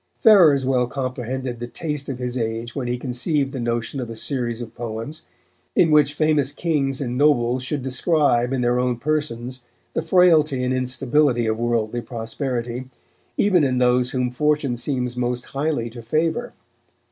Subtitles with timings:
[0.19, 4.15] Ferrers well comprehended the taste of his age when he conceived the notion of a
[4.15, 5.27] series of poems,
[5.75, 10.73] in which famous kings and nobles should describe in their own persons the frailty and
[10.73, 12.89] instability of worldly prosperity,
[13.37, 16.53] even in those whom Fortune seems most highly to favour.